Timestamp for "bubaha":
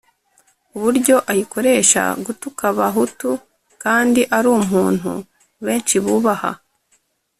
6.05-6.51